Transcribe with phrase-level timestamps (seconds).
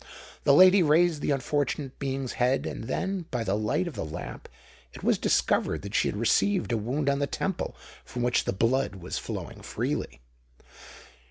[0.45, 4.49] The lady raised the unfortunate being's head; and then, by the light of the lamp,
[4.93, 8.51] it was discovered that she had received a wound on the temple, from which the
[8.51, 10.19] blood was flowing freely.